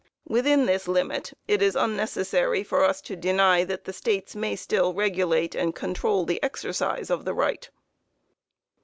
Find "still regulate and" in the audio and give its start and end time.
4.55-5.75